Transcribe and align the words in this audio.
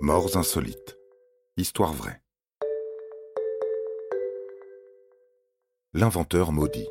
Morts 0.00 0.36
insolites. 0.36 0.98
Histoire 1.56 1.94
vraie. 1.94 2.20
L'inventeur 5.94 6.52
maudit. 6.52 6.86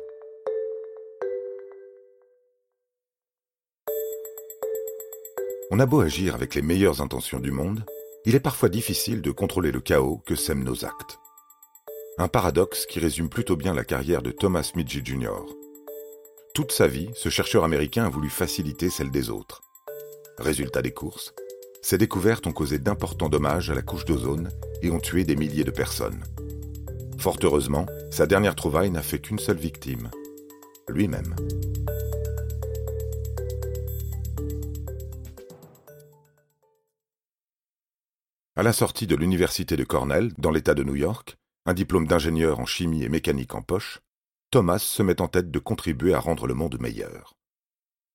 On 5.70 5.78
a 5.78 5.86
beau 5.86 6.00
agir 6.00 6.34
avec 6.34 6.56
les 6.56 6.62
meilleures 6.62 7.00
intentions 7.00 7.38
du 7.38 7.52
monde, 7.52 7.84
il 8.24 8.34
est 8.34 8.40
parfois 8.40 8.68
difficile 8.68 9.22
de 9.22 9.30
contrôler 9.30 9.70
le 9.70 9.80
chaos 9.80 10.20
que 10.26 10.34
sèment 10.34 10.64
nos 10.64 10.84
actes. 10.84 11.20
Un 12.18 12.26
paradoxe 12.26 12.86
qui 12.86 12.98
résume 12.98 13.28
plutôt 13.28 13.54
bien 13.54 13.72
la 13.72 13.84
carrière 13.84 14.22
de 14.22 14.32
Thomas 14.32 14.72
Midgey 14.74 15.02
Jr. 15.04 15.44
Toute 16.54 16.72
sa 16.72 16.88
vie, 16.88 17.10
ce 17.14 17.28
chercheur 17.28 17.62
américain 17.62 18.06
a 18.06 18.10
voulu 18.10 18.30
faciliter 18.30 18.90
celle 18.90 19.12
des 19.12 19.30
autres. 19.30 19.62
Résultat 20.38 20.82
des 20.82 20.92
courses, 20.92 21.32
ces 21.88 21.98
découvertes 21.98 22.48
ont 22.48 22.52
causé 22.52 22.80
d'importants 22.80 23.28
dommages 23.28 23.70
à 23.70 23.74
la 23.76 23.80
couche 23.80 24.04
d'ozone 24.04 24.48
et 24.82 24.90
ont 24.90 24.98
tué 24.98 25.22
des 25.22 25.36
milliers 25.36 25.62
de 25.62 25.70
personnes. 25.70 26.24
Fort 27.16 27.38
heureusement, 27.44 27.86
sa 28.10 28.26
dernière 28.26 28.56
trouvaille 28.56 28.90
n'a 28.90 29.02
fait 29.02 29.20
qu'une 29.20 29.38
seule 29.38 29.58
victime, 29.58 30.10
lui-même. 30.88 31.36
À 38.56 38.64
la 38.64 38.72
sortie 38.72 39.06
de 39.06 39.14
l'université 39.14 39.76
de 39.76 39.84
Cornell, 39.84 40.32
dans 40.38 40.50
l'État 40.50 40.74
de 40.74 40.82
New 40.82 40.96
York, 40.96 41.36
un 41.66 41.74
diplôme 41.74 42.08
d'ingénieur 42.08 42.58
en 42.58 42.66
chimie 42.66 43.04
et 43.04 43.08
mécanique 43.08 43.54
en 43.54 43.62
poche, 43.62 44.00
Thomas 44.50 44.80
se 44.80 45.04
met 45.04 45.20
en 45.20 45.28
tête 45.28 45.52
de 45.52 45.58
contribuer 45.60 46.14
à 46.14 46.18
rendre 46.18 46.48
le 46.48 46.54
monde 46.54 46.80
meilleur. 46.80 47.36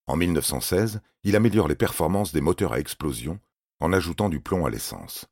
En 0.08 0.18
1916, 0.18 1.00
il 1.24 1.38
améliore 1.38 1.70
les 1.70 1.76
performances 1.76 2.34
des 2.34 2.42
moteurs 2.42 2.74
à 2.74 2.80
explosion 2.82 3.40
en 3.82 3.92
ajoutant 3.92 4.30
du 4.30 4.40
plomb 4.40 4.66
à 4.66 4.70
l'essence. 4.70 5.26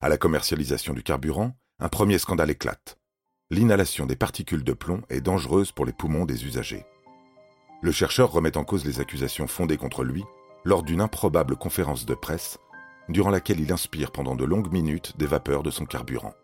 À 0.00 0.08
la 0.08 0.18
commercialisation 0.18 0.92
du 0.92 1.04
carburant, 1.04 1.56
un 1.78 1.88
premier 1.88 2.18
scandale 2.18 2.50
éclate. 2.50 2.98
L'inhalation 3.48 4.06
des 4.06 4.16
particules 4.16 4.64
de 4.64 4.72
plomb 4.72 5.02
est 5.08 5.20
dangereuse 5.20 5.70
pour 5.70 5.86
les 5.86 5.92
poumons 5.92 6.24
des 6.24 6.44
usagers. 6.44 6.84
Le 7.80 7.92
chercheur 7.92 8.32
remet 8.32 8.56
en 8.56 8.64
cause 8.64 8.84
les 8.84 9.00
accusations 9.00 9.46
fondées 9.46 9.76
contre 9.76 10.02
lui 10.02 10.24
lors 10.64 10.82
d'une 10.82 11.00
improbable 11.00 11.56
conférence 11.56 12.04
de 12.06 12.14
presse, 12.14 12.58
durant 13.08 13.30
laquelle 13.30 13.60
il 13.60 13.72
inspire 13.72 14.10
pendant 14.10 14.34
de 14.34 14.44
longues 14.44 14.72
minutes 14.72 15.16
des 15.16 15.26
vapeurs 15.26 15.62
de 15.62 15.70
son 15.70 15.86
carburant. 15.86 16.34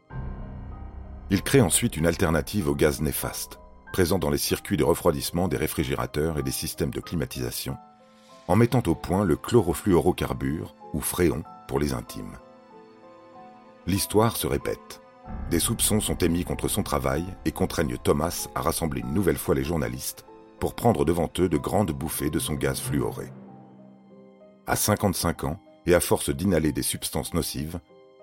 Il 1.31 1.43
crée 1.43 1.61
ensuite 1.61 1.97
une 1.97 2.07
alternative 2.07 2.69
au 2.69 2.75
gaz 2.77 3.01
néfaste, 3.01 3.59
présent 3.93 4.19
dans 4.19 4.31
les 4.31 4.39
circuits 4.39 4.77
de 4.77 4.85
refroidissement 4.85 5.49
des 5.49 5.57
réfrigérateurs 5.57 6.39
et 6.39 6.45
des 6.45 6.53
systèmes 6.53 6.91
de 6.91 7.01
climatisation, 7.01 7.77
en 8.47 8.55
mettant 8.55 8.83
au 8.87 8.95
point 8.95 9.25
le 9.25 9.37
chlorofluorocarbure, 9.37 10.76
ou 10.93 11.01
fréon 11.01 11.43
pour 11.69 11.79
les 11.79 11.93
intimes. 11.93 12.39
L'histoire 13.87 14.37
se 14.37 14.47
répète. 14.47 15.01
Des 15.51 15.61
soupçons 15.61 16.01
sont 16.01 16.17
émis 16.19 16.45
contre 16.45 16.69
son 16.69 16.83
travail 16.83 17.25
et 17.45 17.53
contraignent 17.53 17.99
Thomas 17.99 18.49
à 18.55 18.63
rassembler 18.63 19.01
une 19.01 19.15
nouvelle 19.15 19.39
fois 19.39 19.55
les 19.55 19.65
journalistes 19.65 20.25
pour 20.61 20.75
prendre 20.75 21.05
devant 21.05 21.31
eux 21.39 21.49
de 21.49 21.59
grandes 21.59 21.93
bouffées 21.93 22.31
de 22.31 22.39
son 22.39 22.55
gaz 22.55 22.81
fluoré. 22.81 23.27
À 24.67 24.77
55 24.77 25.45
ans, 25.45 25.61
et 25.87 25.95
à 25.95 26.01
force 26.01 26.31
d'inhaler 26.31 26.73
des 26.73 26.83
substances 26.83 27.33
nocives, 27.33 27.79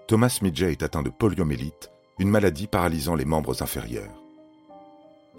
Thomas 0.07 0.39
Midgey 0.41 0.71
est 0.71 0.83
atteint 0.83 1.01
de 1.01 1.09
poliomyélite, 1.09 1.91
une 2.19 2.29
maladie 2.29 2.67
paralysant 2.67 3.15
les 3.15 3.25
membres 3.25 3.63
inférieurs. 3.63 4.21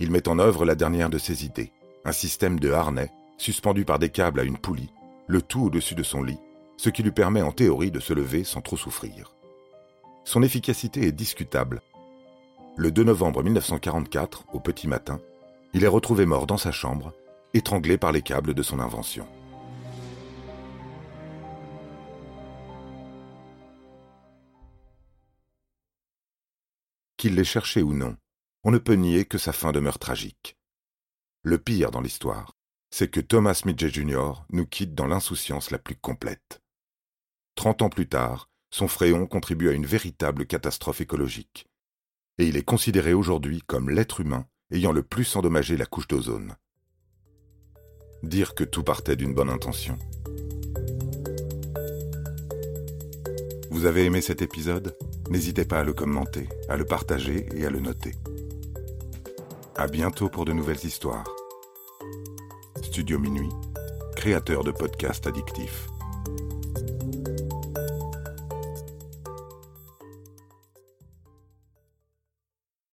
Il 0.00 0.10
met 0.10 0.26
en 0.26 0.38
œuvre 0.38 0.64
la 0.64 0.74
dernière 0.74 1.10
de 1.10 1.18
ses 1.18 1.44
idées, 1.44 1.72
un 2.04 2.12
système 2.12 2.58
de 2.58 2.72
harnais 2.72 3.12
suspendu 3.36 3.84
par 3.84 3.98
des 3.98 4.08
câbles 4.08 4.40
à 4.40 4.44
une 4.44 4.58
poulie, 4.58 4.92
le 5.26 5.42
tout 5.42 5.66
au-dessus 5.66 5.94
de 5.94 6.02
son 6.02 6.22
lit, 6.22 6.38
ce 6.84 6.90
qui 6.90 7.02
lui 7.02 7.12
permet 7.12 7.40
en 7.40 7.50
théorie 7.50 7.90
de 7.90 7.98
se 7.98 8.12
lever 8.12 8.44
sans 8.44 8.60
trop 8.60 8.76
souffrir. 8.76 9.34
Son 10.26 10.42
efficacité 10.42 11.06
est 11.06 11.12
discutable. 11.12 11.80
Le 12.76 12.90
2 12.90 13.04
novembre 13.04 13.42
1944, 13.42 14.44
au 14.52 14.60
petit 14.60 14.86
matin, 14.86 15.18
il 15.72 15.82
est 15.82 15.88
retrouvé 15.88 16.26
mort 16.26 16.46
dans 16.46 16.58
sa 16.58 16.72
chambre, 16.72 17.14
étranglé 17.54 17.96
par 17.96 18.12
les 18.12 18.20
câbles 18.20 18.52
de 18.52 18.62
son 18.62 18.80
invention. 18.80 19.26
Qu'il 27.16 27.36
l'ait 27.36 27.44
cherché 27.44 27.82
ou 27.82 27.94
non, 27.94 28.14
on 28.62 28.72
ne 28.72 28.78
peut 28.78 28.92
nier 28.92 29.24
que 29.24 29.38
sa 29.38 29.54
fin 29.54 29.72
demeure 29.72 29.98
tragique. 29.98 30.58
Le 31.44 31.56
pire 31.56 31.90
dans 31.90 32.02
l'histoire, 32.02 32.52
c'est 32.90 33.08
que 33.08 33.20
Thomas 33.20 33.62
Midgey 33.64 33.88
Jr. 33.88 34.44
nous 34.50 34.66
quitte 34.66 34.94
dans 34.94 35.06
l'insouciance 35.06 35.70
la 35.70 35.78
plus 35.78 35.96
complète. 35.96 36.60
Trente 37.54 37.82
ans 37.82 37.88
plus 37.88 38.08
tard, 38.08 38.48
son 38.70 38.88
fréon 38.88 39.26
contribue 39.26 39.68
à 39.68 39.72
une 39.72 39.86
véritable 39.86 40.46
catastrophe 40.46 41.00
écologique. 41.00 41.66
Et 42.38 42.46
il 42.46 42.56
est 42.56 42.64
considéré 42.64 43.14
aujourd'hui 43.14 43.62
comme 43.66 43.90
l'être 43.90 44.20
humain 44.20 44.46
ayant 44.72 44.92
le 44.92 45.02
plus 45.02 45.36
endommagé 45.36 45.76
la 45.76 45.86
couche 45.86 46.08
d'ozone. 46.08 46.56
Dire 48.22 48.54
que 48.54 48.64
tout 48.64 48.82
partait 48.82 49.16
d'une 49.16 49.34
bonne 49.34 49.50
intention. 49.50 49.98
Vous 53.70 53.86
avez 53.86 54.04
aimé 54.04 54.20
cet 54.20 54.42
épisode? 54.42 54.96
N'hésitez 55.30 55.64
pas 55.64 55.80
à 55.80 55.84
le 55.84 55.92
commenter, 55.92 56.48
à 56.68 56.76
le 56.76 56.84
partager 56.84 57.48
et 57.54 57.66
à 57.66 57.70
le 57.70 57.80
noter. 57.80 58.14
À 59.76 59.86
bientôt 59.86 60.28
pour 60.28 60.44
de 60.44 60.52
nouvelles 60.52 60.84
histoires. 60.84 61.28
Studio 62.82 63.18
Minuit, 63.18 63.50
créateur 64.16 64.64
de 64.64 64.70
podcasts 64.70 65.26
addictifs. 65.26 65.86